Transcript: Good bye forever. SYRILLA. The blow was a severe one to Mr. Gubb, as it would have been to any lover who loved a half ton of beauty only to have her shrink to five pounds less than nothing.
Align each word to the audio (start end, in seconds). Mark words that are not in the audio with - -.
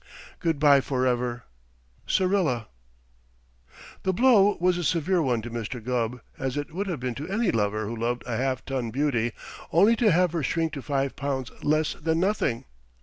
Good 0.39 0.57
bye 0.57 0.81
forever. 0.81 1.43
SYRILLA. 2.07 2.67
The 4.01 4.11
blow 4.13 4.57
was 4.59 4.79
a 4.79 4.83
severe 4.83 5.21
one 5.21 5.43
to 5.43 5.51
Mr. 5.51 5.79
Gubb, 5.79 6.21
as 6.39 6.57
it 6.57 6.73
would 6.73 6.87
have 6.87 6.99
been 6.99 7.13
to 7.13 7.29
any 7.29 7.51
lover 7.51 7.85
who 7.85 7.95
loved 7.95 8.23
a 8.25 8.35
half 8.35 8.65
ton 8.65 8.87
of 8.87 8.93
beauty 8.93 9.31
only 9.71 9.95
to 9.97 10.11
have 10.11 10.31
her 10.31 10.41
shrink 10.41 10.73
to 10.73 10.81
five 10.81 11.15
pounds 11.15 11.51
less 11.63 11.93
than 11.93 12.19
nothing. 12.19 12.65